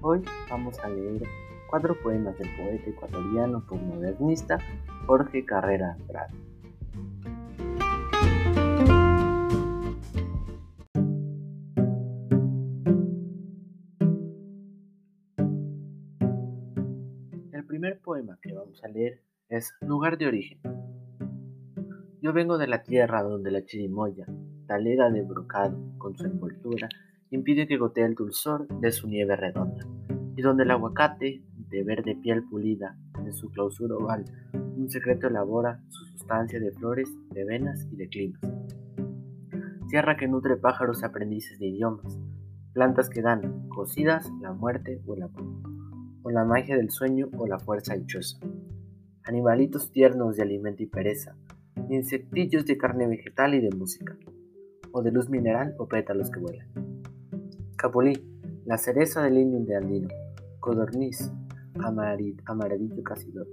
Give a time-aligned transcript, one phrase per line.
[0.00, 1.22] Hoy vamos a leer
[1.68, 4.58] cuatro poemas del poeta ecuatoriano postmodernista
[5.06, 6.34] Jorge Carrera Andrade.
[17.52, 19.20] El primer poema que vamos a leer
[19.50, 20.60] es Lugar de origen.
[22.22, 24.26] Yo vengo de la tierra donde la chirimoya,
[24.66, 26.88] talega de brocado con su envoltura,
[27.36, 29.86] impide que gotee el dulzor de su nieve redonda,
[30.36, 34.24] y donde el aguacate, de verde piel pulida, en su clausura oval,
[34.76, 38.40] un secreto elabora su sustancia de flores, de venas y de climas.
[39.88, 42.18] Tierra que nutre pájaros aprendices de idiomas,
[42.72, 45.44] plantas que dan, cocidas, la muerte o el amor,
[46.22, 48.38] o la magia del sueño o la fuerza dichosa.
[49.24, 51.36] Animalitos tiernos de alimento y pereza,
[51.88, 54.16] insectillos de carne vegetal y de música,
[54.92, 56.85] o de luz mineral o pétalos que vuelan.
[57.76, 58.14] Capulí,
[58.64, 60.08] la cereza del indio de andino,
[60.60, 61.30] codorniz,
[61.74, 63.46] amarillo casidor,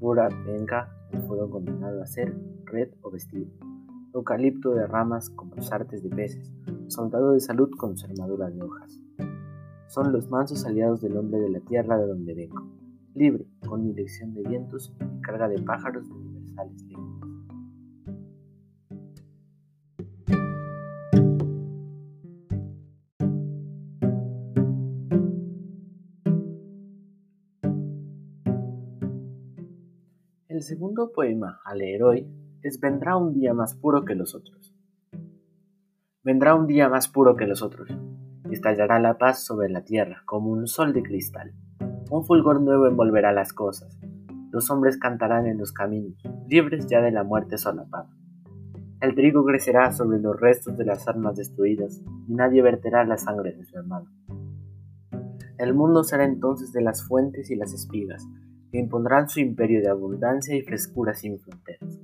[0.00, 3.46] pura venga, el fuego condenado a ser red o vestido,
[4.14, 6.52] eucalipto de ramas con los artes de peces,
[6.88, 8.98] soldado de salud con su armadura de hojas.
[9.86, 12.66] Son los mansos aliados del hombre de la tierra de donde vengo,
[13.14, 16.84] libre, con mi dirección de vientos y carga de pájaros de universales.
[30.58, 32.26] El segundo poema a leer hoy
[32.64, 34.74] es Vendrá un día más puro que los otros.
[36.24, 37.88] Vendrá un día más puro que los otros,
[38.50, 41.54] estallará la paz sobre la tierra como un sol de cristal.
[42.10, 44.00] Un fulgor nuevo envolverá las cosas.
[44.50, 48.10] Los hombres cantarán en los caminos, libres ya de la muerte solapada.
[49.00, 53.52] El trigo crecerá sobre los restos de las armas destruidas, y nadie verterá la sangre
[53.52, 54.10] de su hermano.
[55.56, 58.26] El mundo será entonces de las fuentes y las espigas,
[58.70, 61.98] que impondrán su imperio de abundancia y frescura sin fronteras.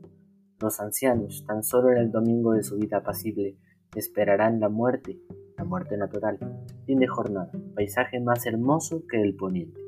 [0.60, 3.56] Los ancianos, tan solo en el domingo de su vida apacible,
[3.94, 5.18] esperarán la muerte,
[5.58, 6.38] la muerte natural,
[6.86, 9.80] fin de jornada, paisaje más hermoso que el poniente.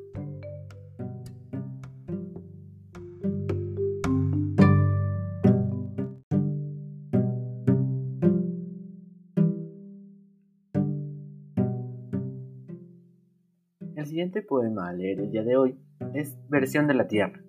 [13.95, 17.41] El siguiente poema a leer el día de hoy es Versión de la Tierra.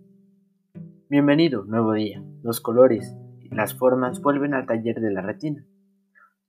[1.09, 2.23] Bienvenido, nuevo día.
[2.43, 5.65] Los colores y las formas vuelven al taller de la retina.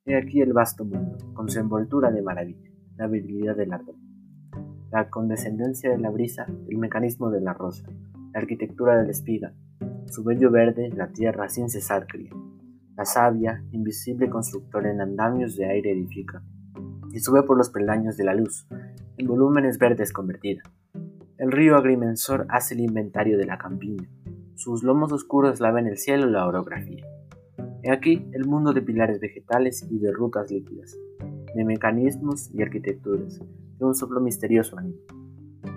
[0.04, 3.97] He aquí el vasto mundo, con su envoltura de maravilla, la habilidad del árbol,
[4.91, 7.86] la condescendencia de la brisa, el mecanismo de la rosa,
[8.32, 9.53] la arquitectura de la espiga,
[10.06, 12.30] su bello verde, la tierra sin cesar cría.
[12.97, 16.42] La savia, invisible constructor en andamios de aire edifica,
[17.12, 18.66] y sube por los peldaños de la luz,
[19.16, 20.62] en volúmenes verdes convertida.
[21.38, 24.10] El río agrimensor hace el inventario de la campiña.
[24.56, 27.06] Sus lomos oscuros lavan el cielo la orografía.
[27.84, 30.98] He aquí el mundo de pilares vegetales y de rutas líquidas,
[31.54, 34.98] de mecanismos y arquitecturas, de un soplo misterioso anima.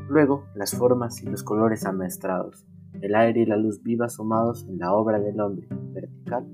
[0.09, 2.65] Luego, las formas y los colores amaestrados,
[2.99, 6.47] el aire y la luz viva asomados en la obra del hombre, vertical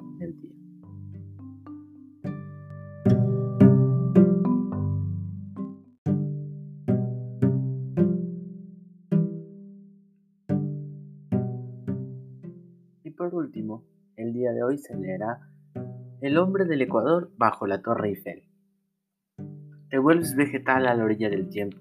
[13.17, 13.83] por último,
[14.15, 15.49] el día de hoy se leerá
[16.21, 18.43] El hombre del Ecuador bajo la Torre Eiffel.
[19.89, 21.77] Te vuelves vegetal a la orilla del tiempo,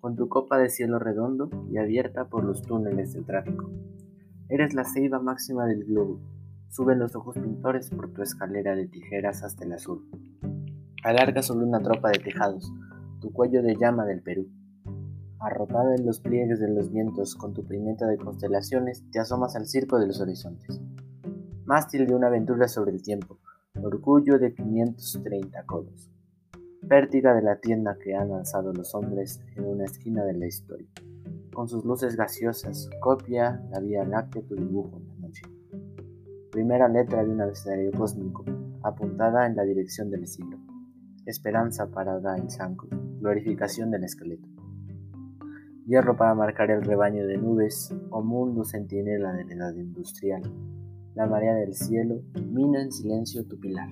[0.00, 3.70] con tu copa de cielo redondo y abierta por los túneles del tráfico.
[4.48, 6.20] Eres la ceiba máxima del globo.
[6.70, 10.08] Suben los ojos pintores por tu escalera de tijeras hasta el azul.
[11.04, 12.72] Alarga sobre una tropa de tejados,
[13.20, 14.48] tu cuello de llama del Perú.
[15.48, 19.66] Arropada en los pliegues de los vientos con tu pimienta de constelaciones, te asomas al
[19.66, 20.78] circo de los horizontes.
[21.64, 23.38] Mástil de una aventura sobre el tiempo,
[23.82, 26.10] orgullo de 530 codos.
[26.86, 30.90] Pértiga de la tienda que han alzado los hombres en una esquina de la historia.
[31.54, 35.42] Con sus luces gaseosas, copia la Vía Láctea tu dibujo en la noche.
[36.52, 38.44] Primera letra de un abecedario cósmico,
[38.82, 40.58] apuntada en la dirección del siglo.
[41.24, 42.86] Esperanza parada en Sanco,
[43.18, 44.57] glorificación del esqueleto
[45.88, 50.42] hierro para marcar el rebaño de nubes, o mundo centinela de la edad industrial.
[51.14, 53.88] La marea del cielo mina en silencio tu pilar.